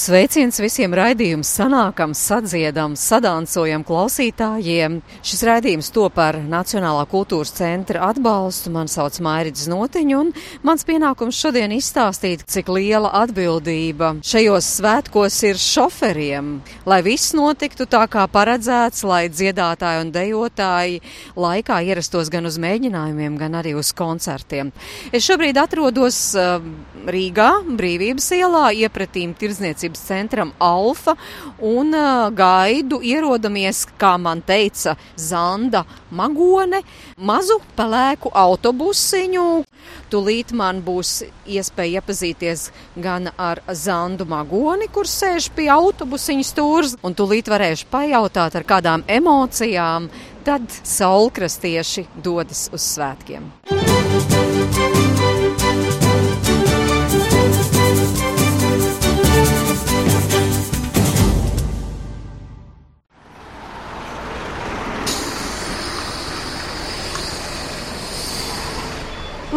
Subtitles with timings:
[0.00, 4.94] Sveiciens visiem raidījuma sanākam, sadziedam, sadancojam klausītājiem.
[5.20, 8.72] Šis raidījums top par Nacionālā kultūras centra atbalstu.
[8.72, 10.30] Man sauc Mairits Notiņu, un
[10.64, 16.48] mans pienākums šodien izstāstīt, cik liela atbildība šajos svētkos ir šoferiem,
[16.88, 21.02] lai viss notiktu tā kā paredzēts, lai dziedātāji un dejotāji
[21.36, 24.72] laikā ierastos gan uz mēģinājumiem, gan arī uz koncertiem.
[25.12, 26.56] Es šobrīd atrodos uh,
[27.04, 31.16] Rīgā, Brīvības ielā, iepratīm tirdzniecības tirdzniecības centram Alfa
[31.58, 31.92] un
[32.34, 36.82] gaidu ierodamies, kā man teica Zanda Magone,
[37.16, 39.64] mazu pelēku autobusiņu.
[40.10, 47.14] Tūlīt man būs iespēja iepazīties gan ar Zandu Magoni, kur sēž pie autobusiņu stūrs, un
[47.14, 50.10] tūlīt varēšu pajautāt, ar kādām emocijām
[50.44, 53.50] tad saulkrastieši dodas uz svētkiem.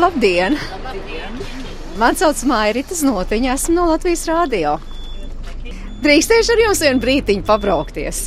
[0.03, 0.57] Labdien!
[0.83, 1.37] Labdien.
[1.95, 4.73] Man sauc Mairītas Notiņa, esmu no Latvijas Rādio.
[6.03, 8.25] Drīkstēšu ar jums vienu brītiņu pabraukties.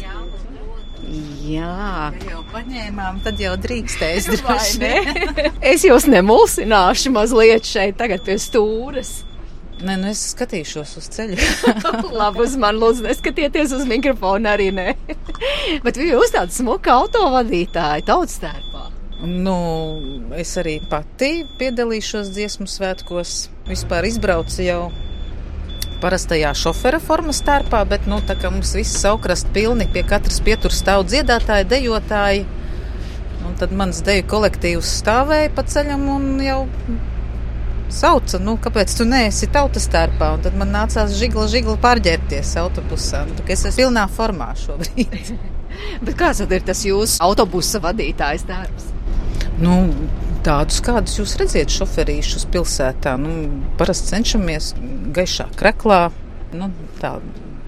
[1.47, 1.75] Jā,
[2.17, 4.31] ja jau paņēmām, tad jau drīkstēs
[5.75, 9.19] es jūs nemulsināšu mazliet šeit tagad pie stūres.
[9.85, 11.37] Nē, nu es skatīšos uz ceļu.
[12.23, 14.95] Labi, uz mani lūdzu, neskatieties uz mikrofonu arī nē.
[15.85, 18.76] Bet jūs tāda smuka autovadītāja tautstērpā.
[19.25, 19.57] Nu,
[20.37, 23.47] es arī pati piedalīšos dziesmu svētkos.
[23.65, 24.81] Vispār izbraucu jau
[26.03, 30.83] parastajā šofera formas starpā, bet nu, tā kā mums viss saukrast pilni, pie katras pieturas
[30.83, 32.45] stāv dziedātāji, dejotāji.
[33.47, 36.61] Un tad mans deju kolektīvs stāvēja pa ceļam un jau
[37.97, 40.35] sauca, nu, kāpēc tu neesi tautas starpā.
[40.37, 43.25] Un tad man nācās žigla, žigla pārģērbties autobusā.
[43.31, 45.33] Nu, es esmu pilnā formā šobrīd.
[46.05, 48.96] bet kāds tad ir tas jūsu autobusa vadītājs darbs?
[49.63, 49.77] Nu,
[50.47, 53.17] tādus, kādus jūs redzat, šoferīšus pilsētā.
[53.21, 53.49] Nu,
[53.81, 54.73] parasti cenšamies
[55.17, 56.07] gaišā kreklā.
[56.57, 56.71] Nu,
[57.01, 57.17] tā,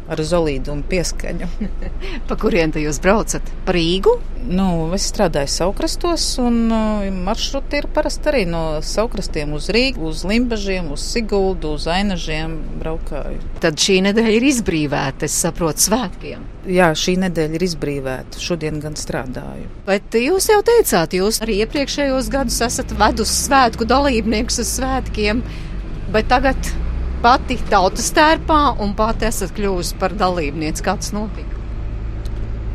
[0.09, 1.49] ar zelīdu un pieskaņu.
[2.29, 3.45] pa kurien te jūs braucat?
[3.67, 4.17] Pa Rīgu?
[4.49, 10.25] Nu, es strādāju saukrastos, un uh, maršruti ir parasti arī no saukrastiem uz Rīgu, uz
[10.29, 13.43] Limbažiem, uz Siguldu, uz Ainažiem braukāju.
[13.63, 16.47] Tad šī nedēļa ir izbrīvēta, es saprotu, svētkiem.
[16.69, 18.41] Jā, šī nedēļa ir izbrīvēta.
[18.43, 19.69] Šodien gan strādāju.
[19.89, 25.43] Bet jūs jau teicāt, jūs arī iepriekšējos gadus esat vedus svētku dalībniekus uz svētkiem,
[26.13, 26.73] bet tagad
[27.23, 30.85] pati tautas tērpā un pati esat kļuvusi par dalībnieci.
[30.85, 31.57] Kā tas notika?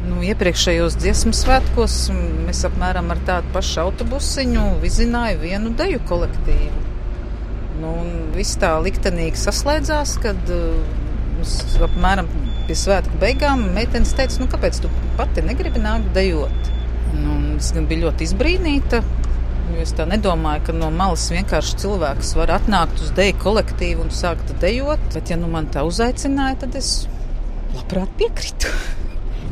[0.03, 6.81] Nu, iepriekšējos dziesmu svētkos mēs apmēram ar tādu pašu autobusiņu vizināju vienu deju kolektīvu.
[7.79, 7.93] Nu,
[8.35, 12.27] viss tā liktenīgi saslēdzās, kad uh, apmēram
[12.67, 16.71] pie svētku beigām meitenes teica, nu, kāpēc tu pati negribi nākt dejot?
[17.15, 19.03] Nu, es biju ļoti izbrīnīta.
[19.81, 24.53] Es tā nedomāju, ka no malas vienkārši cilvēks var atnākt uz deju kolektīvu un sākt
[24.61, 25.01] dejot.
[25.15, 26.91] Bet, ja nu man tā uzaicināja, tad es
[27.73, 28.71] labprāt piekritu.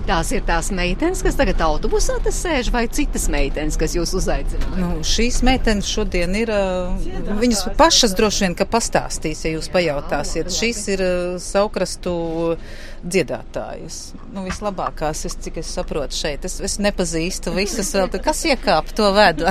[0.08, 4.78] Tās ir tās meitenes, kas tagad autobusā sēž, vai citas meitenes, kas jūs uzaicinājāt?
[4.80, 6.52] Nu, šīs meitenes šodien ir.
[7.04, 7.42] Ciedātājs.
[7.42, 10.50] Viņas pašas droši vien pastāstīs, ja jūs pajautāsiet.
[10.54, 11.04] Šīs ir
[11.44, 12.16] saukrastu
[13.02, 14.00] dziedātājas.
[14.34, 16.46] Nu, vislabākās, es, cik es saprotu šeit.
[16.50, 18.12] Es, es nepazīstu visas vēl.
[18.26, 19.50] Kas iekāp to vedu?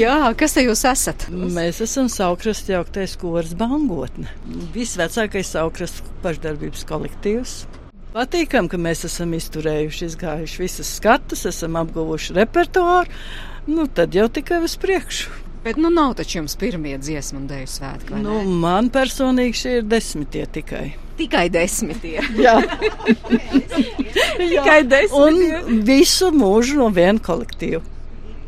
[0.00, 1.28] Jā, kas te jūs esat?
[1.32, 4.30] Mēs esam saukrastu jauktais kors Bangotne.
[4.76, 7.58] Visvecākais saukrastu pašdarbības kolektīvs.
[8.14, 13.12] Patīkam, ka mēs esam izturējuši, izgājuši visas skatus, esam apguvuši repertuāru.
[13.68, 15.34] Nu, tad jau tikai uz priekšu.
[15.64, 18.20] Bet nu nav taču jums pirmie dziesmu un dēļu svētki.
[18.22, 20.86] Nu, man personīgi šie ir desmitie tikai.
[21.18, 22.22] Tikai desmitie.
[22.46, 22.54] Jā,
[24.40, 25.18] tikai desmitie.
[25.20, 27.82] Un visu mūžu no viena kolektīva.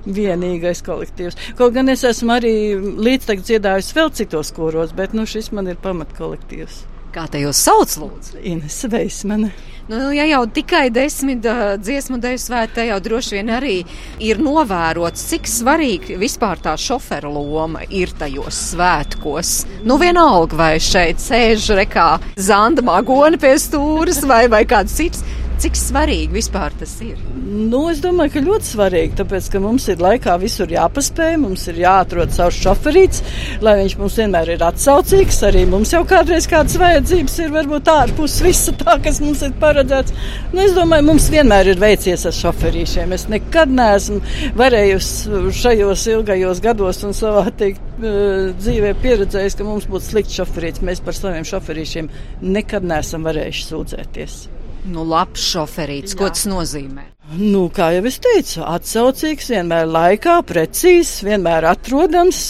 [0.07, 1.37] Vienīgais kolektīvs.
[1.59, 5.77] Kaut gan es esmu arī līdz dziedājusi vēl citos koros, bet nu, šis man ir
[5.85, 6.87] pamatkolektīvs.
[7.11, 8.39] Kā te jūs sauc, lūdzu?
[8.47, 9.51] Ines Veismane.
[9.91, 13.81] Nu, ja jau tikai desmit uh, dziesmu dēļu svētā, jau droši vien arī
[14.23, 19.51] ir novērots, cik svarīgi vispār tā šofera loma ir tajos svētkos.
[19.83, 22.07] Nu, vienalga, vai šeit sēž rekā
[22.39, 25.27] Zanda Magona pie stūras vai, vai kāds cits.
[25.61, 27.19] Cik svarīgi vispār tas ir?
[27.37, 31.81] Nu, es domāju, ka ļoti svarīgi, tāpēc, ka mums ir laikā visur jāpaspēj, mums ir
[31.83, 33.21] jāatrod savs šoferīts,
[33.61, 35.43] lai viņš mums vienmēr ir atsaucīgs.
[35.51, 40.15] Arī mums jau kādreiz kādas vajadzības ir varbūt ārpus visa tā, kas mums ir paredzēts.
[40.55, 43.13] Nu, es domāju, mums vienmēr ir veicies ar šoferīšiem.
[43.19, 44.23] Es nekad neesmu
[44.57, 50.81] varējusi šajos ilgajos gados un savā teikt, eh, dzīvē pieredzējis, ka mums būtu slikts šoferīts.
[50.81, 52.09] Mēs par saviem šoferīšiem
[52.41, 54.41] nekad neesam varējuši sūdzēties.
[54.89, 57.11] Nu, labs šoferīts, ko tas nozīmē?
[57.37, 62.41] Nu, kā jau es teicu, atsaucīgs, vienmēr laikā, precīzs, vienmēr atrodams.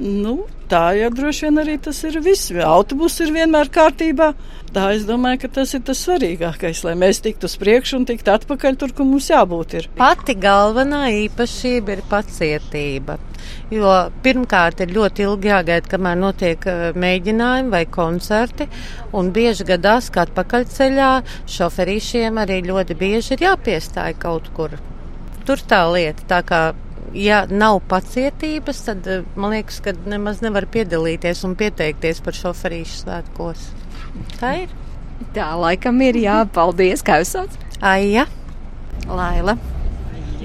[0.00, 0.38] Nu,
[0.70, 2.52] tā jau droši vien arī tas ir viss.
[2.64, 4.32] Autobus ir vienmēr kārtībā.
[4.76, 8.32] Tā es domāju, ka tas ir tas svarīgākais, lai mēs tiktu uz priekšu un tiktu
[8.34, 9.76] atpakaļ tur, kur mums jābūt.
[9.78, 9.88] Ir.
[9.96, 13.16] Pati galvenā īpašība ir pacietība.
[13.72, 18.68] Jo pirmkārt ir ļoti ilgi jāgaida, kamēr notiek eh, mēģinājumi vai koncerti.
[19.16, 21.12] Un bieži gadās, ka atpakaļceļā
[21.56, 24.76] šoferīšiem arī ļoti bieži ir jāpiestāj kaut kur.
[25.46, 26.26] Tur tā lieta.
[26.28, 26.60] Tā kā
[27.14, 33.04] ja nav pacietības, tad eh, man liekas, ka nemaz nevar piedalīties un pieteikties par šoferīšu
[33.04, 33.70] svētkos.
[34.40, 34.74] Tā ir.
[35.36, 37.56] Tā laikam ir jā, paldies, kā jūs sauc?
[37.84, 38.26] Aija.
[39.06, 39.56] Laila.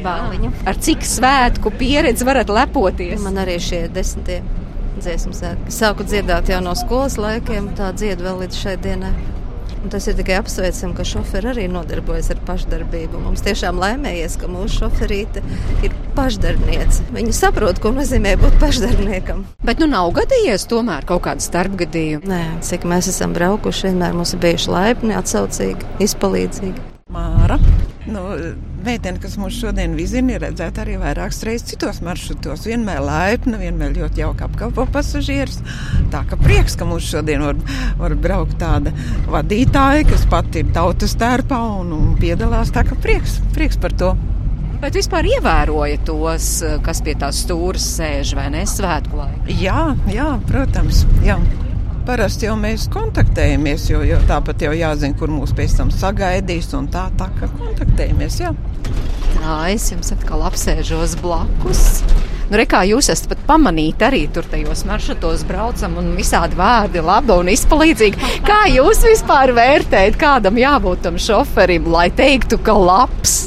[0.02, 0.52] Bāliņa.
[0.70, 3.20] Ar cik svētku pieredzi varat lepoties?
[3.22, 4.40] Man arī šie desmitie
[5.02, 5.74] dziesmu svētki.
[5.76, 9.14] Sāku dziedāt jau no skolas laikiem, tā dziedu vēl līdz šai dienai.
[9.82, 13.22] Un tas ir tikai apsveicami, ka šoferi arī nodarbojas ar pašdarbību.
[13.24, 15.42] Mums tiešām laimējies, ka mūsu šoferīte
[15.86, 17.08] ir pašdarbniece.
[17.16, 19.44] Viņa saprot, ko nozīmē būt pašdarbniekam.
[19.66, 22.30] Bet nu nav gadījies tomēr kaut kāda starpgadījuma.
[22.30, 26.90] Nē, cik mēs esam braukuši, vienmēr mums ir bijuši laipni, atsaucīgi, izpalīdzīgi.
[27.12, 27.58] Māra.
[28.06, 28.28] Nu,
[28.86, 32.66] meitene, kas mums šodien vizina, ir redzēta arī vairākas reizes citos maršrutos.
[32.70, 35.62] Vienmēr laipna, vienmēr ļoti jauka apkalpo pasažierus.
[36.14, 37.62] Tā ka prieks, ka mums šodien var,
[38.02, 38.94] var braukt tāda
[39.32, 42.74] vadītāja, kas pati ir tautas tērpā un, un piedalās.
[42.76, 44.14] Tā ka prieks, prieks par to.
[44.82, 46.54] Bet vispār ievēroja tos,
[46.86, 49.60] kas pie tās stūres sēž vai ne svētku laikā?
[49.62, 51.06] Jā, jā, protams.
[51.26, 51.38] Jā.
[52.02, 56.72] Parasti jau mēs kontaktējamies, jo, jo tāpat jau jāzina, kur mūs pēc tam sagaidīs.
[56.72, 58.40] Tā, tā kā kontaktējamies.
[58.42, 58.56] Jā.
[59.36, 62.02] Tā es jums atkal apsēžos blakus.
[62.52, 67.06] Nu, re, kā jūs esat pat pamanīti arī tur tajos maršrutos braucam un visādi vārdi
[67.06, 68.34] laba un izpalīdzīga.
[68.50, 73.44] Kā jūs vispār vērtējat, kādam jābūt tam šoferim, lai teiktu, ka labs?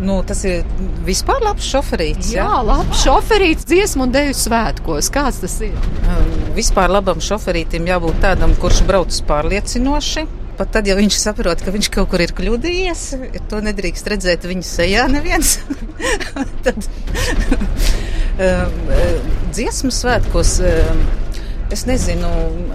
[0.00, 0.64] Nu, tas ir
[1.04, 2.32] vispār labs šoferīts.
[2.32, 5.10] Jā, jā labs šoferīts dziesmu un deju svētkos.
[5.12, 5.76] Kāds tas ir?
[6.08, 10.26] Um, vispār labam šoferītim jābūt tādam, kurš brauc pārliecinoši.
[10.60, 13.04] Pat tad, ja viņš saprot, ka viņš kaut kur ir kļūdījies,
[13.48, 15.58] to nedrīkst redzēt viņa sejā neviens.
[16.64, 16.80] tad
[18.48, 18.78] um,
[19.52, 20.56] dziesmu svētkos.
[21.70, 22.26] Es nezinu,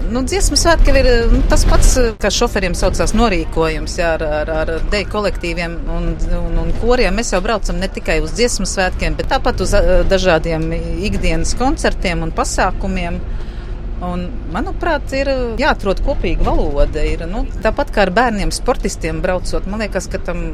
[0.08, 4.70] nu, dziesmu svētki ir nu, tas pats, kā šoferiem saucās norīkojums jā, ar, ar, ar
[4.88, 6.06] deju kolektīviem un,
[6.38, 7.12] un, un koriem.
[7.18, 9.74] Mēs jau braucam ne tikai uz dziesmu svētkiem, bet tāpat uz
[10.08, 10.64] dažādiem
[11.04, 13.20] ikdienas koncertiem un pasākumiem.
[14.06, 14.24] Un,
[14.56, 15.28] manuprāt, ir
[15.60, 17.04] jāatrod kopīga valoda.
[17.04, 20.46] Ir, nu, tāpat kā ar bērniem, sportistiem braucot, man liekas, ka tam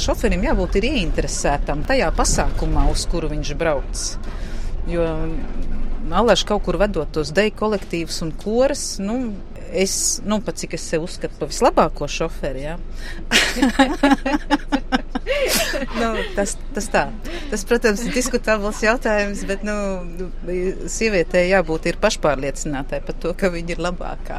[0.00, 4.04] šoferim jābūt ieinteresētam tajā pasākumā, uz kuru viņš brauc.
[4.92, 5.08] Jo
[6.10, 8.82] Alaši kaut kur vedot tos deju kolektīvus un koras.
[9.02, 9.18] Nu,
[9.72, 12.62] es, nu, pat cik es sev uzskatu par vislabāko šoferi.
[12.66, 12.74] Ja?
[16.00, 17.04] nu, tas, tas tā.
[17.50, 19.76] Tas, protams, ir diskutabls jautājums, bet nu,
[20.92, 24.38] sievietei jābūt pašpārliecinātai par to, ka viņa ir labākā.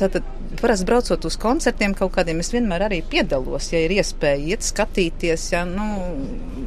[0.00, 0.26] Tātad,
[0.60, 5.48] parasti braucot uz koncertiem kaut kādiem, es vienmēr arī piedalos, ja ir iespēja iet skatīties.
[5.54, 5.86] Ja, nu,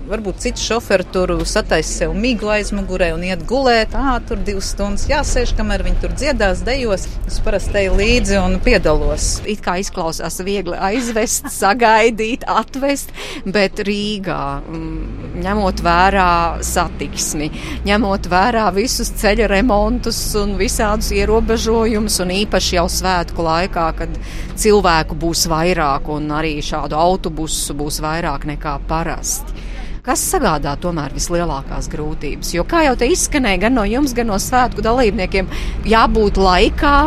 [0.09, 3.95] varbūt cits šoferi tur sataisa sev miglu aizmugurē un iet gulēt.
[3.97, 7.07] Ā, tur divas stundas jāsēž, kamēr viņi tur dziedās, dejos.
[7.25, 9.27] Es parasti eju līdzi un piedalos.
[9.49, 13.13] It kā izklausās viegli aizvest, sagaidīt, atvest,
[13.45, 16.31] bet Rīgā, mm, ņemot vērā
[16.65, 17.51] satiksmi,
[17.85, 24.19] ņemot vērā visus ceļa remontus un visādus ierobežojumus, un īpaši jau svētku laikā, kad
[24.57, 29.74] cilvēku būs vairāk un arī šādu autobusu būs vairāk nekā parasti
[30.05, 32.53] kas sagādā tomēr vislielākās grūtības.
[32.55, 35.49] Jo, kā jau te izskanēja, gan no jums, gan no svētku dalībniekiem,
[35.89, 36.97] jābūt laikā,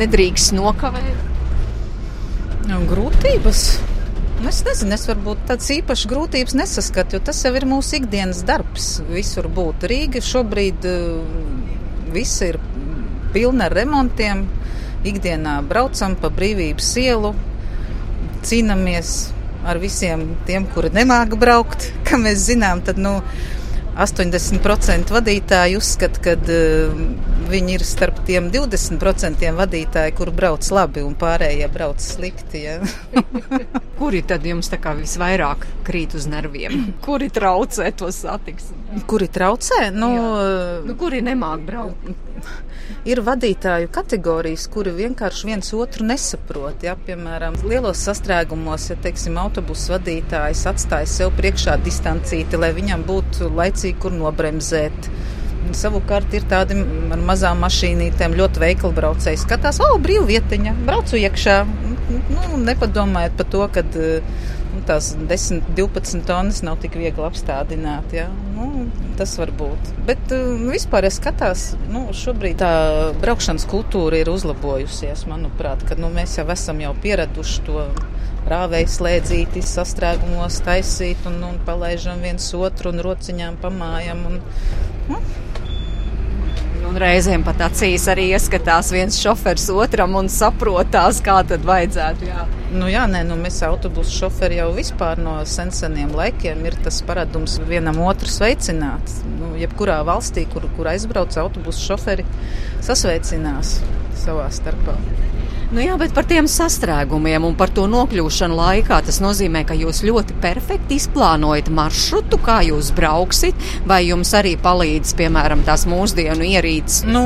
[0.00, 1.24] nedrīkst nokavēt.
[2.66, 3.66] Nu, grūtības.
[4.40, 8.42] Nu, es nezinu, es varbūt tādas īpašas grūtības nesaskatu, jo tas jau ir mūsu ikdienas
[8.48, 8.96] darbs.
[9.08, 11.20] Visur būt Rīga šobrīd uh,
[12.12, 12.58] viss ir
[13.36, 14.44] pilna ar remontiem.
[15.06, 17.30] Ikdienā braucam pa brīvības ielu,
[18.48, 19.14] cīnāmies
[19.66, 21.90] ar visiem tiem, kuri nemāga braukt.
[22.06, 23.18] Kā mēs zinām, tad nu,
[23.96, 26.98] 80% vadītāji uzskata, ka uh,
[27.48, 32.66] viņi ir starp tiem 20% vadītāji, kur brauc labi un pārējie brauc slikti.
[32.66, 32.76] Ja?
[34.00, 36.90] Kuri tad jums tā kā visvairāk krīt uz nerviem?
[37.06, 39.04] Kuri traucē to satiksmi?
[39.08, 39.88] Kuri traucē?
[39.96, 40.12] Nu,
[40.84, 42.25] nu, kuri nemāk braukt?
[43.06, 46.82] Ir vadītāju kategorijas, kuri vienkārši viens otru nesaprot.
[46.86, 46.96] Ja?
[47.06, 53.98] Piemēram, lielos sastrēgumos, ja teiksim, autobusu vadītājs atstāja sev priekšā distancīti, lai viņam būtu laicīgi,
[54.02, 55.10] kur nobremzēt.
[55.74, 56.78] Savukārt ir tādi
[57.14, 59.42] ar mazām mašīnītēm ļoti veikli braucēji.
[59.42, 61.56] Skatās, o, brīvvietiņa, braucu iekšā.
[62.30, 64.10] Nu, nepadomājiet par to, ka nu,
[64.88, 68.14] tās 10, 12 tonnas nav tik viegli apstādināt.
[68.16, 68.26] Ja?
[68.54, 68.86] Nu,
[69.18, 69.92] tas var būt.
[70.08, 72.72] Bet nu, vispār es skatās, nu, šobrīd tā
[73.22, 75.26] braukšanas kultūra ir uzlabojusies.
[75.30, 77.86] Manuprāt, ka nu, mēs jau esam jau pieraduši to
[78.46, 84.22] rāvēju slēdzīti, sastrēgumos taisīt un, un palaižam viens otru un rociņām pamājam.
[84.30, 84.40] Un,
[85.10, 85.22] nu,
[86.86, 92.28] Un reizēm pat acīs arī ieskatās viens šofers otram un saprotās, kā tad vajadzētu.
[92.28, 92.44] Jā.
[92.76, 97.58] Nu, jā, nē, nu, mēs autobusu šoferi jau vispār no seniem laikiem ir tas paradums
[97.68, 99.16] vienam otru sveicināt.
[99.38, 102.26] Nu, jebkurā valstī, kur, kur aizbrauc autobusu šoferi,
[102.86, 103.78] sasveicinās
[104.22, 104.98] savā starpā.
[105.74, 110.04] Nu jā, bet par tiem sastrēgumiem un par to nokļūšanu laikā tas nozīmē, ka jūs
[110.06, 117.02] ļoti perfekti izplānojat maršrutu, kā jūs brauksit, vai jums arī palīdz, piemēram, tās mūsdienu ierīces?
[117.10, 117.24] Nu,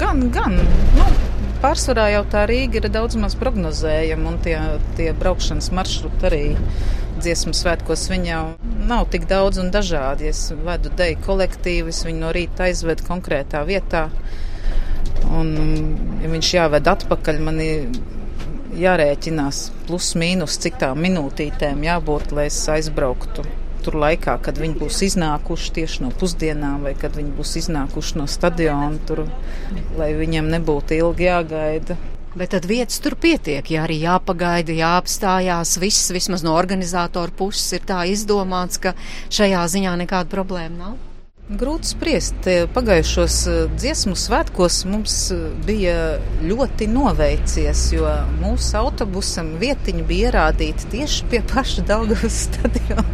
[0.00, 0.56] gan, gan.
[0.96, 1.10] Nu.
[1.58, 4.56] Pārsvarā jau tā Rīga ir daudz maz prognozējama, un tie,
[4.96, 6.42] tie braukšanas maršruti arī
[7.18, 8.42] dziesmu svētkos viņi jau
[8.88, 10.30] nav tik daudz un dažādi.
[10.30, 14.06] Es vedu deju kolektīvus, viņi no rīta aizved konkrētā vietā.
[15.34, 15.50] Un,
[16.22, 17.88] ja viņš jāved atpakaļ, man ir
[18.78, 23.44] jārēķinās plus mīnus, cik tā minūtītēm jābūt, lai es aizbrauktu.
[23.84, 28.26] Tur laikā, kad viņi būs iznākuši tieši no pusdienām, vai kad viņi būs iznākuši no
[28.28, 29.24] stadiona, tur,
[29.98, 31.98] lai viņiem nebūtu ilgi jāgaida.
[32.38, 35.78] Bet tad vietas tur pietiek, ja arī jāpagaida, jāapstājās.
[35.82, 38.94] Viss vismaz no organizatora puses ir tā izdomāts, ka
[39.32, 41.07] šajā ziņā nekāda problēma nav.
[41.48, 42.44] Grūti spriest.
[42.74, 45.94] Pagājušos eh, dziesmu svētkos mums eh, bija
[46.44, 48.10] ļoti noveicies, jo
[48.42, 53.06] mūsu autobusam vietiņa bija ierādīta tieši pie paša Daugavas stadiona.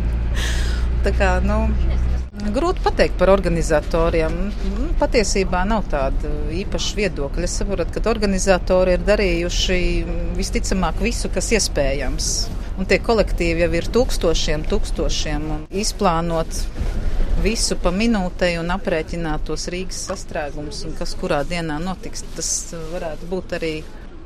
[1.04, 1.60] Tā kā, nu,
[2.56, 4.50] grūti pateikt par organizatoriem.
[4.98, 7.46] Patiesībā nav tāda īpaša viedokļa.
[7.46, 9.80] Es saprotu, ka organizatori ir darījuši
[10.34, 12.34] visticamāk visu, kas iespējams.
[12.82, 15.50] Un tie kolektīvi jau ir tūkstošiem, tūkstošiem
[15.84, 16.64] izplānot
[17.42, 22.24] visu pa minūtei un aprēķināt tos Rīgas sastrēgumus un kas kurā dienā notiks.
[22.36, 22.50] Tas
[22.92, 23.74] varētu būt arī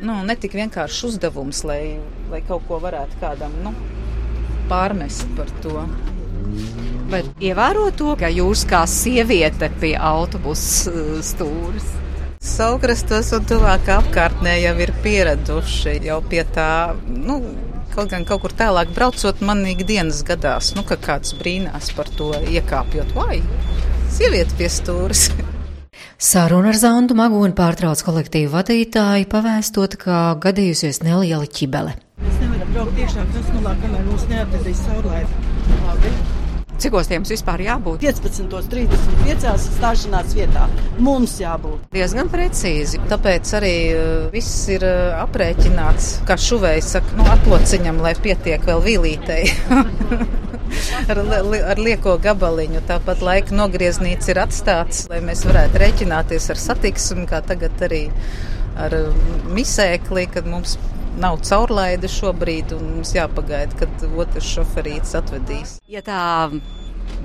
[0.00, 1.98] nu, ne tik vienkāršs uzdevums, lai,
[2.32, 3.74] lai kaut ko varētu kādam nu,
[4.70, 5.86] pārmest par to.
[7.08, 11.94] Bet ievēro to, ka jūs kā sieviete pie autobusu uh, stūres.
[12.44, 17.40] Saukrastos un tuvāk apkārtnē jau ir pieraduši jau pie tā, nu,
[17.95, 22.30] Kaut gan kaut kur tālāk braucot, man ikdienas gadās, nu, ka kāds brīnās par to
[22.47, 23.14] iekāpjot.
[23.16, 23.40] Vai?
[24.14, 25.28] Sieviete pie stūres.
[26.30, 31.95] Saruna ar Zandu Magūnu pārtrauc kolektīvu vadītāju, pavēstot, ka gadījusies neliela ķibele.
[32.25, 35.23] Mēs nevaram braukt tiešām krasnulā, kamēr mūs neatradīs saulē.
[35.87, 36.38] Labi.
[36.78, 38.04] Cikos tiem vispār jābūt?
[38.04, 39.54] 15.35.
[39.64, 40.68] stāšanās vietā.
[41.02, 41.88] Mums jābūt.
[41.94, 43.00] Diezgan precīzi.
[43.11, 48.85] Tāpēc arī uh, viss ir uh, aprēķināts, kā šuvējs saka, nu, atlociņam, lai pietiek vēl
[48.85, 49.42] vīlītei.
[51.11, 52.85] ar, li, ar lieko gabaliņu.
[52.87, 58.04] Tāpat laika nogrieznīts ir atstāts, lai mēs varētu rēķināties ar satiksmi, kā tagad arī
[58.78, 58.94] ar
[59.50, 60.76] misēkli, kad mums
[61.20, 65.78] nav caurlaide šobrīd, un mums jāpagaida, kad otrs šoferītis atvedīs.
[65.90, 66.20] Ja tā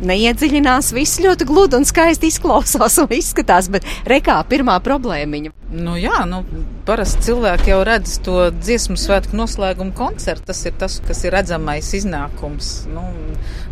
[0.04, 5.54] neiedziļinās, viss ļoti gludi un skaisti izklausās un izskatās, bet rekā pirmā problēmiņa.
[5.74, 6.42] Nu jā, nu,
[6.88, 10.48] parasti cilvēki jau redz to dziesmu svētku noslēgumu koncertu.
[10.50, 12.74] Tas ir tas, kas ir redzamais iznākums.
[12.92, 13.06] Nu,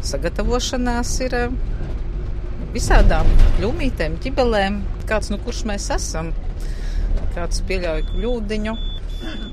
[0.07, 1.57] sagatavošanās ir eh,
[2.75, 6.31] visādām kļūmītēm, ķibelēm, kāds nu kurš mēs esam.
[7.35, 8.73] Kāds pieļauj kļūdiņu,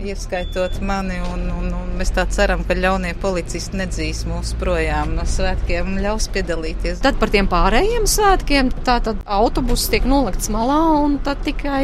[0.04, 1.18] ieskaitot mani.
[1.32, 6.00] Un, un, un mēs tā ceram, ka ļaunie policisti nedzīs mūs projām no svētkiem un
[6.04, 7.02] ļaus piedalīties.
[7.04, 11.82] Tad par tiem pārējiem svētkiem tā tad autobuss tiek nolikts malā un tad tikai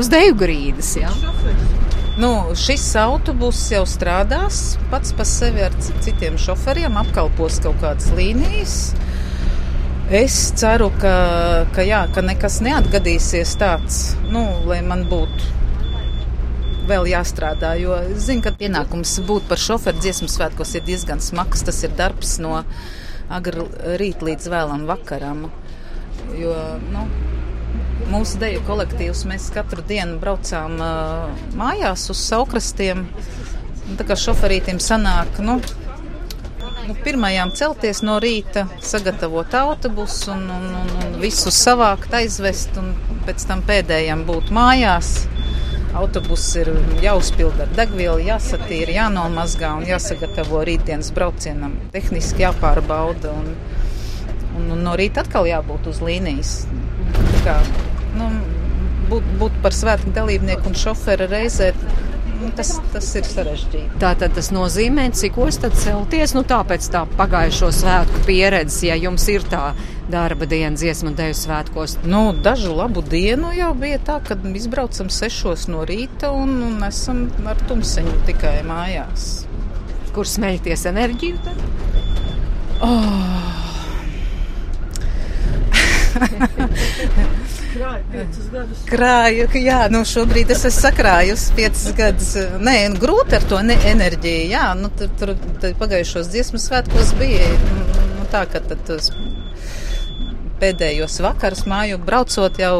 [0.00, 0.96] uz deju grīdas.
[1.00, 1.12] Ja?
[2.20, 8.74] Nu, šis autobus jau strādās pats par sevi ar citiem šoferiem, apkalpos kaut kādas līnijas.
[10.10, 11.14] Es ceru, ka,
[11.70, 14.00] ka, jā, ka nekas neatgadīsies tāds,
[14.34, 15.59] nu, lai man būtu
[16.90, 17.74] vēl jāstrādā.
[17.80, 21.64] Jo es zinu, ka pienākums būt par šoferu dziesmu svētkos ir diezgan smags.
[21.66, 22.60] Tas ir darbs no
[23.30, 23.66] agrā
[24.00, 25.46] rīta līdz vēlam vakaram.
[26.38, 26.54] Jo,
[26.90, 27.06] nu,
[28.10, 29.24] mūsu deju kolektīvs.
[29.30, 33.06] Mēs katru dienu braucām uh, mājās uz saukrastiem.
[33.98, 35.56] Tā kā šoferītim sanāk, nu,
[36.86, 42.92] nu, pirmajām celties no rīta, sagatavot autobusu un, un, un, un visus savākt, aizvest un
[43.26, 45.16] pēc tam pēdējiem būt mājās.
[45.98, 46.70] Autobuss ir
[47.02, 51.74] jāuzpilda ar degvielu, jāsatīra, jānomazgā un jāsagatavo rītdienas braucienam.
[51.94, 53.48] Tehniski jāpārbauda un,
[54.54, 56.52] un, un no rīta atkal jābūt uz līnijas.
[57.42, 57.56] Kā,
[58.20, 58.30] nu,
[59.10, 61.72] būt, būt par svētku dalībnieku un šofera reizē,
[62.40, 64.00] nu, tas, tas ir sarežģīti.
[64.02, 69.44] Tātad tas nozīmē, cikos tad celties, nu tāpēc tā pagājušo svētku pieredze, ja jums ir
[69.50, 69.72] tā
[70.10, 71.98] darba diena dziesmu un deju svētkos.
[72.04, 77.28] Nu, dažu labu dienu jau bija tā, ka izbraucam sešos no rīta un, un esam
[77.50, 79.30] ar tumseņu tikai mājās.
[80.14, 81.58] Kur smeļties enerģiju tad?
[88.88, 92.30] Krāju, jā, nu šobrīd es esmu sakrājusi piecas gadus.
[92.58, 94.48] Nē, grūti ar to ne enerģiju.
[94.50, 97.46] Jā, nu, tur, tur tur pagājušos dziesmu svētkos bija
[98.16, 99.10] nu, tā, ka tad tos
[100.60, 102.76] pēdējos vakars māju braucot jau,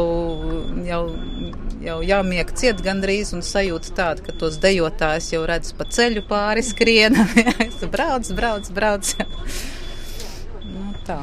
[0.85, 1.01] jau,
[1.81, 6.65] jau jāmiek ciet gandrīz un sajūta tāda, ka tos dejotājs jau redz pa ceļu pāri
[6.67, 7.27] skriena.
[7.95, 9.15] brauc, brauc, brauc.
[10.67, 11.21] nu, tā.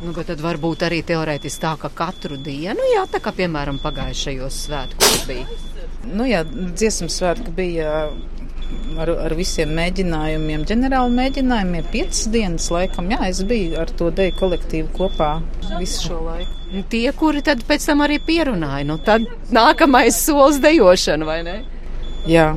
[0.00, 5.24] Nu, tad varbūt arī teorētiski tā, ka katru dienu, jā, tā kā piemēram pagājušajos svētkos
[5.28, 5.58] bija.
[6.08, 7.90] Nu, jā, dziesmu svētki bija
[9.00, 13.10] ar, ar visiem mēģinājumiem, ģenerāli mēģinājumiem, piecas dienas laikam.
[13.12, 15.30] Jā, es biju ar to deju kolektīvu kopā
[15.76, 16.82] visu šo laiku.
[16.92, 21.56] Tie, kuri tad pēc tam arī pierunāja, nu tad nākamais solis dejošana, vai ne?
[22.30, 22.52] Jā,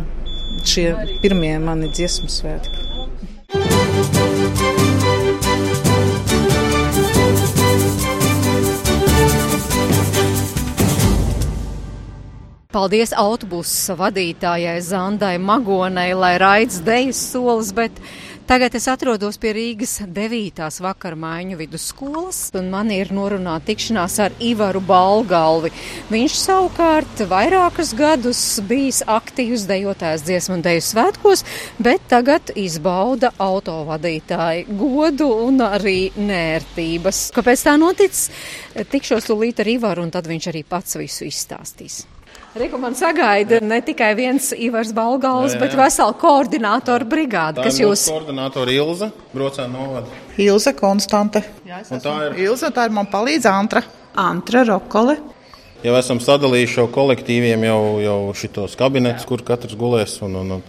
[0.69, 0.91] šie
[1.23, 3.82] pirmie mani dziesmu svētki.
[12.73, 17.99] Paldies autobusa vadītājai Zandai Magonai, lai raids dejas solis, bet
[18.49, 20.63] tagad es atrodos pie Rīgas 9.
[20.81, 25.69] vakar maiņu vidusskolas, un man ir norunāta tikšanās ar Ivaru Balgalvi.
[26.09, 31.45] Viņš savukārt vairākus gadus bijis aktīvs dejotājs dziesmu un deju svētkos,
[31.77, 37.21] bet tagad izbauda autovadītāju godu un arī nērtības.
[37.37, 38.33] Kāpēc tā noticis?
[38.81, 42.01] Tikšos tūlīt ar Ivaru, un tad viņš arī pats visu izstāstīs.
[42.53, 45.61] Reku man sagaida ne tikai viens Ivars Balgals, Jā, jā.
[45.63, 50.19] bet vesela koordinātora brigāde, kas jūs koordinātora Ilza, brocēna novada.
[50.37, 51.41] Ilze Konstante.
[51.65, 52.35] Un tā ir.
[52.45, 53.81] Ilze, tā ir man palīdz Antra.
[54.13, 55.17] Antra Rokole.
[55.83, 60.19] Jau esam sadalījuši šo kolektīviem jau, jau šitos kabinetus, kur katrs gulēs.
[60.23, 60.63] Un, un, un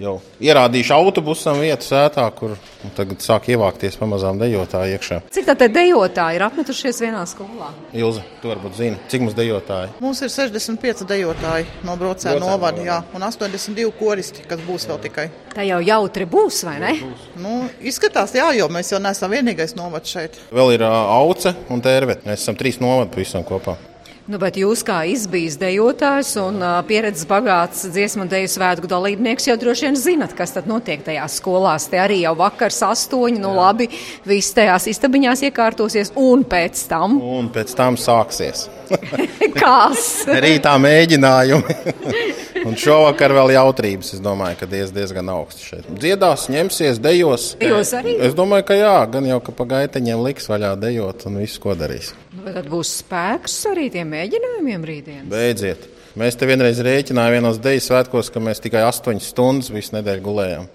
[0.00, 5.20] jau ierādījuši autobusam vietu sētā, kur un tagad sāk ievākties pamazām dejotāji iekšā.
[5.34, 7.70] Cik tā te dejotāji ir apmetušies vienā skolā?
[7.96, 9.94] Ilza, tu varbūt zini, cik mums dejotāji.
[10.04, 15.28] Mums ir 65 dejotāji no Brocēna novada, jā, un 82 koristi, kas būs vēl tikai.
[15.54, 16.92] Tā jau jautri būs, vai ne?
[17.38, 20.38] Nu, izskatās, jā, jo mēs jau neesam vienīgais novads šeit.
[20.54, 22.26] Vēl ir ā, auce un tērvet.
[22.26, 23.78] Mēs esam trīs novadi pavisam kopā.
[24.24, 29.50] Nu, bet jūs kā izbijis dejotājs un uh, pieredzes bagāts dziesmu un deju svētku dalībnieks
[29.50, 31.90] jau droši vien zinat, kas tad notiek tajās skolās.
[31.92, 33.90] Te arī jau vakars astoņi, nu labi,
[34.24, 38.70] viss tajās istabiņās iekārtosies un pēc tam Un pēc tam sāksies.
[39.60, 40.08] kās.
[40.46, 41.76] Rītā mēģinājumi.
[42.68, 44.16] un šovakar vēl jautrības.
[44.16, 45.88] Es domāju, ka diez, diezgan augsts šeit.
[46.00, 47.50] Dziedās, ņemsies, dejos.
[47.60, 48.16] Dejos arī?
[48.24, 51.76] Es domāju, ka jā, gan jau ka pa gaiteņiem liks vaļā dejot un visu, ko
[51.76, 52.14] darīs.
[52.34, 55.26] Nu, tad būs spēks arī tiem mēģinājumiem rītdien.
[55.30, 55.86] Beidziet.
[56.18, 60.66] Mēs te vienreiz rēķinājām vienos deju svētkos, ka mēs tikai 8 stundas visu nedēļu gulējām.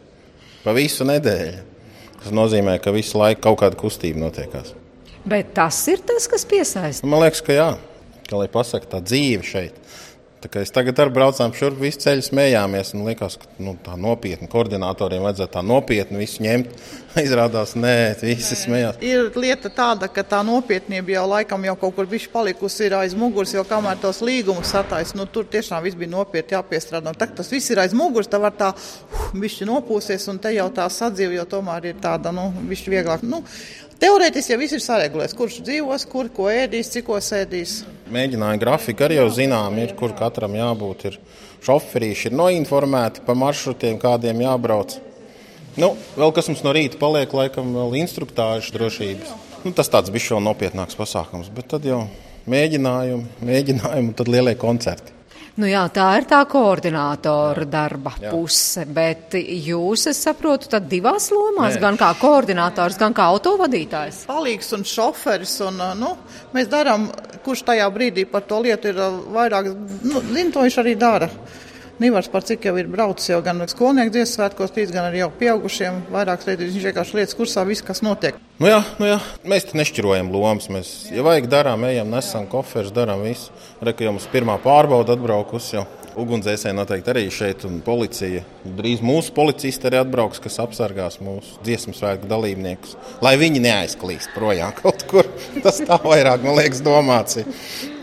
[0.64, 1.66] Pa visu nedēļu.
[2.20, 4.74] Tas nozīmē, ka visu laiku kaut kāda kustība notiekās.
[5.28, 7.08] Bet tas ir tas, kas piesaista.
[7.08, 7.70] Man liekas, ka jā,
[8.28, 9.76] ka lai pasakā tā dzīve šeit.
[10.40, 12.94] Es tagad ar braucām šurp, visu ceļu smējāmies.
[12.96, 16.72] un Likās, ka nu, tā nopietni koordinatoriem vajadzētu tā nopietni visu ņemt.
[17.26, 19.02] Izrādās, nē, visi smējās.
[19.04, 23.52] Ir lieta tāda, ka tā nopietnība jau laikam jau kaut kur bišķi palikusi aiz muguras,
[23.58, 27.12] jo kamēr tos līgumus satais, nu tur tiešām viss bija nopietni jāpiestrādā.
[27.18, 30.68] Tagad tas viss ir aiz muguras, tā var tā uh, bišķi nopūsies, un te jau
[30.74, 33.26] tā sadzīve jau tomēr ir tāda, nu, bišķi vieglāk.
[33.28, 33.44] Nu,
[34.00, 37.82] Teorētiski jau viss ir saregulēts, kurš dzīvos, kur ko ēdīs, cik ko sēdīs.
[38.16, 41.04] Mēģinājumu grafika arī jau zinām, ir, kur katram jābūt.
[41.10, 41.18] Ir
[41.68, 44.96] šoferīši ir noinformēti par maršrutiem, kādiem jābrauc.
[45.76, 49.36] Nu, vēl kas mums no rīta paliek, laikam, vēl instruktāžu drošības.
[49.66, 52.06] Nu, tas tāds bija vēl nopietnāks pasākums, bet tad jau
[52.48, 55.19] mēģinājumi, mēģinājumi un tad lielie koncerti.
[55.60, 58.32] Nu jā, tā ir tā koordinātora darba jā.
[58.32, 61.82] puse, bet jūs, es saprotu, tad divās lomās, Nē.
[61.84, 64.22] gan kā koordinators, gan kā autovadītājs.
[64.30, 66.14] Palīgs un šoferis, un nu,
[66.56, 67.10] mēs darām,
[67.44, 69.02] kurš tajā brīdī par to lietu ir
[69.36, 69.74] vairāk,
[70.08, 71.28] nu, zin, to viņš arī dara.
[72.00, 75.34] Nīvars par cik jau ir braucis jau gan skolnieku dziesmu svētkos, līdz gan arī jau
[75.36, 75.98] pieaugušiem.
[76.14, 78.38] Vairākas reizes viņš vienkārši lietas kursā, viss, kas notiek.
[78.60, 80.70] Nu jā, nu jā, mēs te nešķirojam lomas.
[80.72, 83.52] Mēs, ja vajag, darām, ejam, nesam koferus, darām visu.
[83.84, 85.84] Reku jau mums pirmā pārbauda atbraukusi jau.
[86.20, 88.46] Ugunsdzēsēji noteikti arī šeit, un policija.
[88.80, 92.96] Drīz mūsu policisti arī atbrauks, kas apsargās mūsu dziesmu svētku dalībniekus.
[93.24, 95.28] Lai viņi neaizklīst projām kaut kur.
[95.60, 97.44] Tas tā vairāk, man liekas, domāts.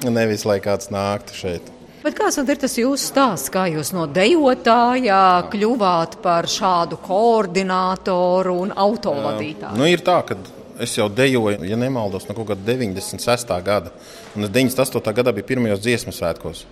[0.04, 1.75] Nevis lai kāds nāktu šeit.
[2.06, 8.70] Bet kāds ir tas jūsu stāsts, kā jūs no dejotāja kļuvāt par šādu koordinātoru un
[8.70, 9.74] autovadītāju?
[9.74, 10.36] Nu, ir tā, ka
[10.78, 13.50] es jau dejoju, ja nemaldos, no kaut kāda 96.
[13.66, 13.90] gada.
[14.38, 15.16] Un 98.
[15.18, 16.62] gadā bija pirmajos dziesmu svētkos.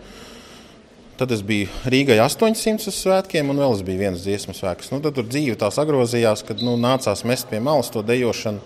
[1.19, 4.95] Tad es biju Rīgai 800 svētkiem, un vēl es biju viens dziesmu svētks.
[4.95, 8.63] Nu, tad tur dzīve tā sagrozījās, kad nu, nācās mest pie malas to dejošanu.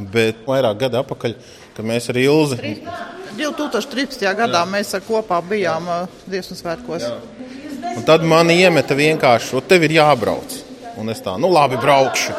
[0.00, 1.40] Bet vairāk gadu atpakaļ,
[1.76, 2.62] kad mēs ar Ilzi.
[2.64, 3.19] 13.
[3.40, 4.24] 2013.
[4.38, 4.68] gadā Jā.
[4.68, 5.88] mēs kopā bijām
[6.30, 7.08] Dievs svētkos.
[7.96, 10.60] Un tad man iemeta vienkārši, o tev ir jābrauc.
[11.00, 12.34] Un es tā, nu labi, braukšu.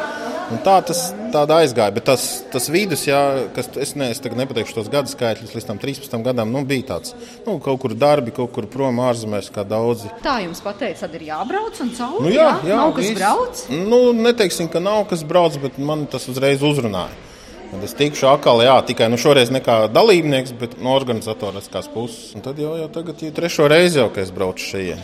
[0.52, 1.00] Un tā tas
[1.32, 1.92] aizgāja.
[1.96, 5.80] Bet tas, tas vidus, jā, kas es, ne, es nepateikšu tos gadu skaitļus, līdz tam
[5.80, 7.14] 13 gadam, nu, bija tāds
[7.46, 10.12] nu, kaut kur darbi, kaut kur prom ārzemēs, kā daudzi.
[10.24, 12.24] Tā jums pateica, tad ir jābrauc un cauri.
[12.26, 13.18] Nu, jā, jā, jā, nav kas viss.
[13.18, 13.66] brauc.
[13.92, 17.31] Nu, neteiksim, ka nav kas brauc, bet man tas uzreiz uzrunāja.
[17.72, 22.34] Tad es tikšu atkal, jā, tikai nu, šoreiz ne kā dalībnieks, bet no organizatoriskās puses.
[22.36, 25.00] Un tad jau, jau tagad ir trešo reizi, jau, kad es braucu šeit.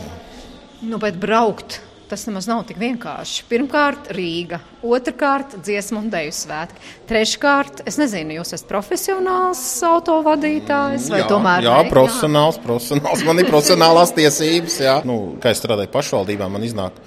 [0.85, 1.79] Nu, bet braukt
[2.09, 3.43] tas nemaz nav tik vienkārši.
[3.49, 6.81] Pirmkārt, Rīga, otrkārt, dziesmu un dēļu svētki.
[7.09, 11.67] Treškārt, es nezinu, jūs esat profesionāls autovadītājs vai jā, tomēr?
[11.67, 11.93] Jā, ne?
[11.93, 12.65] profesionāls, jā.
[12.65, 13.25] profesionāls.
[13.29, 14.79] Man ir profesionālās tiesības.
[14.81, 14.97] Jā.
[15.05, 16.97] Nu, kā es strādāju pašvaldībā, man iznāk,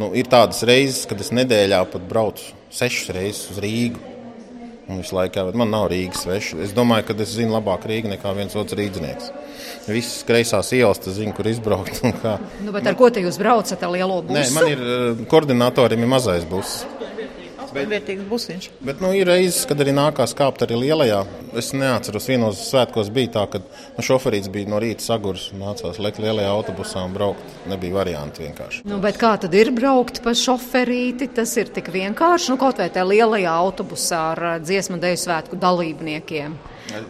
[0.00, 4.07] nu, ir tādas reizes, kad es nedēļā pat braucu sešas reizes uz Rīgu.
[4.88, 6.62] Un visu laiku, bet man nav Rīgas sveša.
[6.64, 9.32] Es domāju, ka es zinu labāk Rīgu nekā viens otrs rīznieks.
[9.88, 12.00] Visas kreisās ielas, tas zinu, kur izbraukt.
[12.64, 14.38] Nu, bet ar ko te jūs braucat ar lielo busu?
[14.38, 16.86] Nē, man ir uh, koordinatoriem ir mazais buss.
[17.74, 18.68] Vērtīgs busiņš.
[18.84, 21.20] Bet nu, ir reizes, kad arī nākās kāpt arī lielajā.
[21.58, 26.00] Es neatceros, vienos svētkos bija tā, ka nu, šoferīts bija no rīta sagurs un nācās
[26.02, 27.58] lekt lielajā autobusā un braukt.
[27.70, 28.84] Nebija varianti vienkārši.
[28.88, 31.30] Nu, bet kā tad ir braukt pa šoferīti?
[31.36, 36.56] Tas ir tik vienkārši, nu kaut vai tajā lielajā autobusā ar dziesmu deju svētku dalībniekiem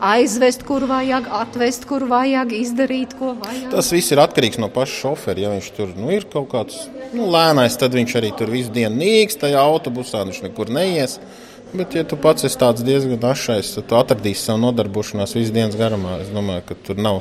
[0.01, 3.69] aizvest, kur vajag, atvest, kur vajag, izdarīt, ko vajag.
[3.73, 5.45] Tas viss ir atkarīgs no paša šofera.
[5.45, 8.99] Ja viņš tur nu, ir kaut kāds nu, lēnais, tad viņš arī tur visu dienu
[9.01, 11.19] nīks tajā autobusā, viņš nekur neies.
[11.69, 15.77] Bet, ja tu pats esi tāds diezgan ašais, tad tu atradīsi savu nodarbošanās visu dienas
[15.77, 16.17] garumā.
[16.23, 17.21] Es domāju, ka tur nav.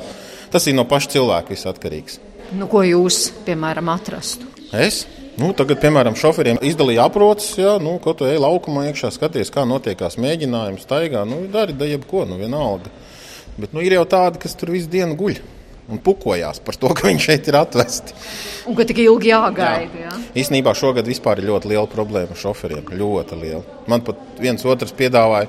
[0.52, 2.16] Tas ir no paša cilvēka atkarīgs.
[2.56, 4.48] Nu, ko jūs, piemēram, atrastu?
[4.72, 5.02] Es?
[5.38, 9.62] Nu, tagad, piemēram, šoferiem izdalīja aprocis, ja nu, ko tu ej laukumā iekšā, skaties, kā
[9.68, 11.22] notiekās mēģinājums, staigā.
[11.28, 12.90] Nu, dari da jebko, nu, vienalga.
[13.58, 15.38] Bet nu, ir jau tādi, kas tur visu dienu guļ
[15.88, 18.16] un pukojās par to, ka viņi šeit ir atvesti.
[18.68, 19.88] Un ka tik ilgi jāgaida.
[19.94, 20.08] Jā.
[20.10, 20.16] Jā.
[20.42, 22.90] Īsnībā šogad vispār ir ļoti liela problēma šoferiem.
[22.98, 23.62] Ļoti liela.
[23.88, 25.48] Man pat viens otrs piedāvāja.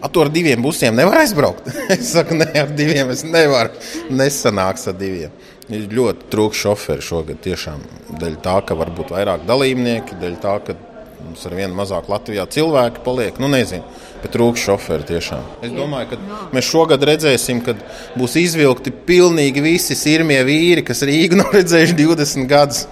[0.00, 1.66] Ar ar diviem busiem nevar aizbraukt.
[1.94, 3.72] es saku, nē, ar diviem es nevaru.
[4.10, 5.32] Nesanāks ar diviem.
[5.70, 7.38] Ļoti trūks šoferi šogad.
[7.44, 7.82] Tiešām
[8.18, 10.74] dēļ tā, ka varbūt vairāk dalībnieki, dēļ tā, ka
[11.22, 13.38] mums ar vienu mazāk Latvijā cilvēki paliek.
[13.42, 13.86] Nu, nezinu,
[14.22, 15.44] bet trūks šoferi tiešām.
[15.66, 17.78] Es domāju, ka mēs šogad redzēsim, kad
[18.18, 22.86] būs izvilkti pilnīgi visi sirmie vīri, kas Rīgu nav redzējuši 20 gadus.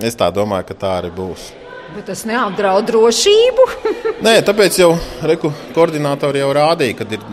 [0.00, 1.50] Es tā domāju, ka tā arī būs.
[1.92, 3.68] Bet tas neapdraud drošību.
[4.22, 4.92] Nē, tāpēc jau
[5.26, 7.24] reku, koordinatori jau rādīja, ka ir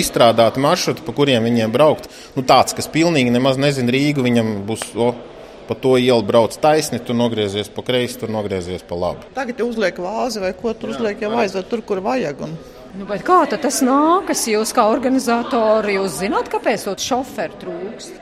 [0.00, 2.08] izstrādāti maršruti, pa kuriem viņiem braukt.
[2.32, 4.86] Nu, tāds, kas pilnīgi nemaz nezina Rīgu, viņam būs.
[4.96, 5.12] O,
[5.70, 9.28] Pa to ielu brauc taisni, tur nogriezies pa kreisi, tur nogriezies pa labi.
[9.36, 12.42] Tagad uzliek vāzi vai ko tur uzliek, jau aizved tur, kur vajag.
[12.42, 12.56] Un...
[12.98, 14.42] Nu, kā tas nākas?
[14.50, 18.18] Jūs kā organizatori, jūs zināt, kāpēc to šoferu trūkst?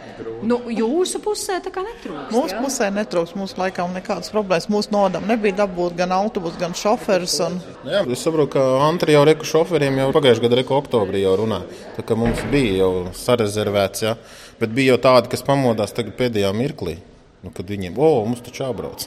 [0.49, 2.33] Nu, jūsu pusē tā kā netrūkst.
[2.35, 2.61] Mūsu jā?
[2.63, 3.37] pusē netrūkst.
[3.39, 4.69] Mums laikam nekādas problēmas.
[4.73, 7.39] Mūsu nodam nebija dabūt gan autobusu, gan šoferus.
[7.47, 7.59] Un...
[7.89, 11.63] Jā, es saprotu, ka Antri jau reku šoferiem jau pagājušajā gadā, reku oktobrī jau runā.
[11.99, 14.17] Tā kā mums bija jau sarezervēts, jā.
[14.63, 16.99] bet bija jau tādi, kas pamodās tagad pēdējā mirklī.
[17.39, 19.05] Nu, kad viņiem, oh, mums taču jābrauc.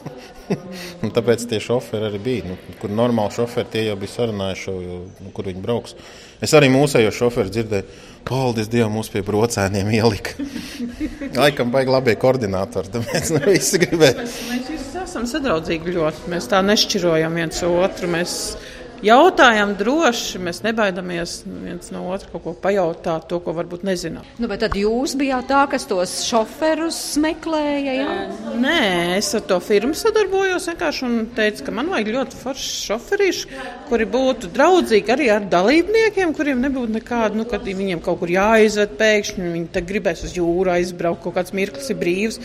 [1.16, 2.46] tāpēc tie šoferi arī bija.
[2.48, 5.92] Nu, kur normāli šoferi tie jau bija sarunājuši, jo, nu, kur viņi brauks.
[6.42, 10.36] Es arī mūsējo šoferi dzirdēju, paldies Dievam, mūs pie brocēniem ielika.
[11.38, 14.18] Laikam baigi labie koordinātori, tāpēc nu, visi gribēja.
[14.20, 16.28] Mēs, mēs visi esam sadraudzīgi ļoti.
[16.32, 18.10] Mēs tā nešķirojam viens otru.
[18.12, 18.36] Mēs
[19.02, 24.26] jautājam droši, mēs nebaidamies viens no otra kaut ko pajautāt, to, ko varbūt nezinām.
[24.40, 27.96] Nu, bet tad jūs bijāt tā, kas tos šoferus meklēja?
[27.98, 28.16] Jā?
[28.62, 28.82] Nē,
[29.18, 33.60] es ar to firmu sadarbojos vienkārši un teicu, ka man vajag ļoti foršs šoferīši,
[33.90, 38.96] kuri būtu draudzīgi arī ar dalībniekiem, kuriem nebūtu nekāda, nu, kad viņiem kaut kur jāizved
[39.00, 42.40] pēkšņi, viņi te gribēs uz jūru aizbraukt, kaut kāds mirklis ir brīvs,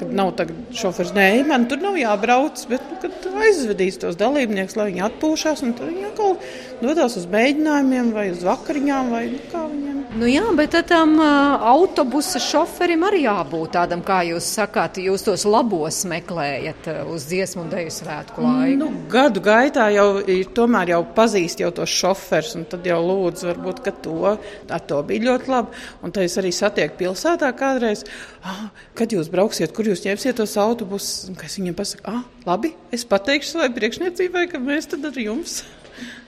[0.00, 1.14] kad nav tagad šoferis.
[1.16, 5.74] Nē, man tur nav jābrauc, bet nu, kad aizvedīs tos dalībniekus, lai viņi atpūšās, un
[5.78, 6.36] tad viņi atkal
[6.80, 10.00] dodas uz mēģinājumiem vai uz vakariņām vai nu, kā viņiem.
[10.10, 15.44] Nu jā, bet tam uh, autobusa šoferim arī jābūt tādam, kā jūs sakāt, jūs tos
[15.46, 18.78] labos meklējat uh, uz dziesmu un deju svētku laiku.
[18.80, 23.52] Nu, gadu gaitā jau ir tomēr jau pazīst jau tos šoferus, un tad jau lūdzu,
[23.52, 25.82] varbūt, ka to, ar to bija ļoti labi.
[26.02, 28.02] Un tad es arī satieku pilsētā kādreiz,
[28.42, 28.66] ah,
[28.98, 33.06] kad jūs brauksiet, kur jūs ņemsiet tos autobusus, un kas viņiem pasaka, ah, labi, es
[33.06, 35.60] pateikšu savai priekšniecībai, ka mēs tad ar jums.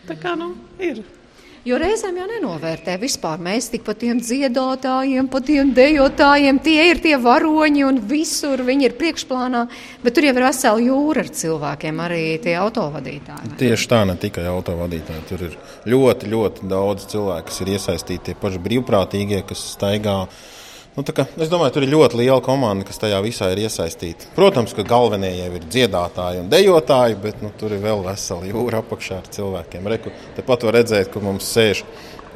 [0.08, 1.02] Tā kā nu ir.
[1.62, 3.38] Jo reizēm jau nenovērtē vispār.
[3.38, 8.88] Mēs tik pa tiem dziedātājiem, pa tiem dejotājiem, tie ir tie varoņi un visur viņi
[8.88, 9.60] ir priekšplānā.
[10.02, 13.52] Bet tur jau ir vesela jūra ar cilvēkiem, arī tie autovadītāji.
[13.62, 15.22] Tieši tā, ne tikai autovadītāji.
[15.30, 15.54] Tur ir
[15.86, 20.24] ļoti, ļoti daudz cilvēku, kas ir iesaistīti, tie paši brīvprātīgie, kas staigā
[20.92, 24.28] Nu, kā, es domāju, tur ir ļoti liela komanda, kas tajā visā ir iesaistīta.
[24.36, 28.82] Protams, ka galvenie jau ir dziedātāji un dejotāji, bet nu, tur ir vēl vesela jūra
[28.82, 29.88] apakšā ar cilvēkiem.
[29.88, 31.80] Reku, tepat var redzēt, ka mums sēž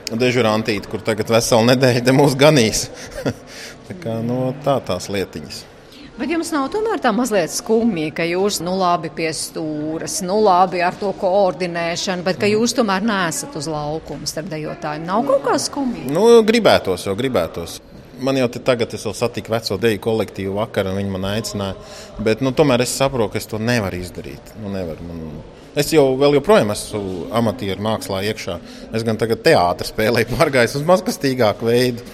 [0.08, 2.86] dežurantīte, kur tagad vesela nedēļa mūs ganīs.
[3.90, 5.64] tā, kā, nu, tā tās lietiņas.
[6.16, 10.80] Bet jums nav tomēr tā mazliet skumji, ka jūs, nu, labi pie stūres, nu, labi
[10.80, 15.04] ar to koordinēšanu, bet ka jūs tomēr nesat uz laukuma starp dejotājiem.
[15.04, 16.06] Nav kaut kā skumji?
[16.08, 17.82] Nu, gribētos, jau gribētos.
[18.20, 21.76] Man jau tagad es satiku veco deju kolektīvu vakar, un viņi man aicināja.
[22.22, 24.56] Bet nu, tomēr es saprotu, ka es to nevaru izdarīt.
[24.62, 25.22] Nu, nevar, man...
[25.76, 28.54] Es jau vēl joprojām esmu amatieru mākslā iekšā.
[28.96, 32.06] Es gan tagad teātrī spēlēju, pārgājis uz mazkastīgāku veidu.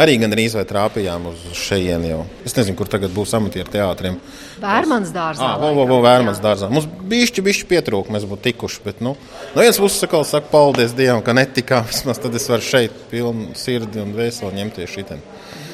[0.00, 2.20] Arī gan arī trāpījām uz šejienu jau.
[2.48, 4.16] Es nezinu, kur tagad būs amatieru teātriem.
[4.62, 5.50] Vērmans dārzā.
[5.50, 6.70] Ah, vo, vo, vērmans dārzā.
[6.72, 8.80] Mums bišķi, bišķi pietrūka, mēs būtu tikuši.
[8.86, 9.12] Bet, nu,
[9.52, 11.84] no vienas puses sakal, saku, paldies Dievam, ka netikām.
[11.90, 15.20] Vismaz tad es varu šeit pilnu sirdi un vēseli ņemties šitien.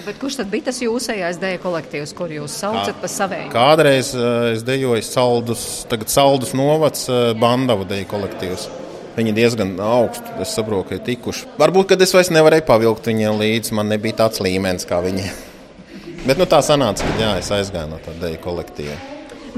[0.07, 3.49] Bet kurš tad bija tas jūsējais dēļa kolektīvs, kur jūs saucat par saviem?
[3.51, 8.69] Kādreiz uh, es dejoju saldus, tagad saldus novads uh, Bandavu dēļa kolektīvs.
[9.17, 11.51] Viņi diezgan augstu, es saprotu, ka ir tikuši.
[11.59, 15.43] Varbūt, kad es vairs nevarēju pavilkt viņiem līdzi, man nebija tāds līmenis kā viņiem.
[16.29, 19.03] Bet nu, tā sanāca, ka jā, es aizgāju no tāda dēļa kolektīva.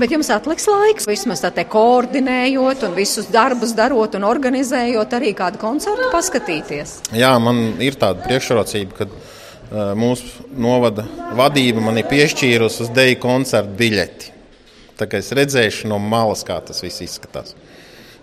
[0.00, 5.60] Bet jums atliks laiks, vismaz tā koordinējot, un visus darbus darot un organizējot, arī kādu
[5.60, 7.02] koncertu paskatīties.
[7.18, 9.27] Jā, man ir tāda priekšrocība, ka
[9.70, 11.04] mūsu novada
[11.36, 14.32] vadība man ir piešķīrusi uz deju koncertu biļeti.
[14.98, 17.54] Tā kā es redzēšu no malas, kā tas viss izskatās.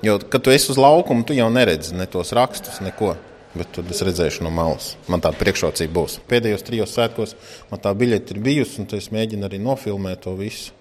[0.03, 3.15] Jo, kad tu esi uz laukuma, tu jau neredzi ne tos rakstus, neko.
[3.55, 4.97] Bet tad es redzēšu no malas.
[5.07, 6.17] Man tāda priekšrocība būs.
[6.27, 7.37] Pēdējos trijos svētkos
[7.69, 10.73] man tā biļete ir bijusi, un es mēģinu arī nofilmēt to visu.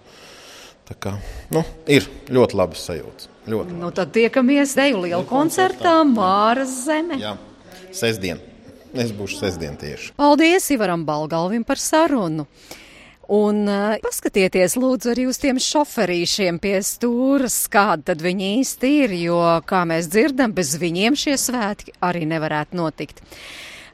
[0.85, 1.15] Tā kā,
[1.55, 3.31] nu, ir ļoti labi sajūta.
[3.49, 7.17] Ļoti nu, tad tiekamies Deju lielu koncertā Māras zeme.
[7.23, 7.37] Jā,
[7.95, 8.43] sestdien.
[8.95, 10.13] Es būšu sestdien tieši.
[10.19, 12.47] Paldies Ivaram Balgalvim par sarunu.
[13.35, 19.15] Un uh, paskatieties, lūdzu, arī uz tiem šoferīšiem pie stūras, kāda tad viņi īsti ir,
[19.23, 23.25] jo, kā mēs dzirdam, bez viņiem šie svētki arī nevarētu notikt.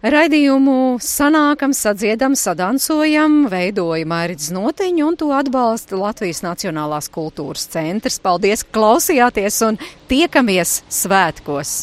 [0.01, 8.17] Raidījumu sanākam, sadziedam, sadansojam, veidoja Mērķis Notiņu un to atbalsta Latvijas Nacionālās kultūras centrs.
[8.25, 11.83] Paldies, klausījāties un tiekamies svētkos!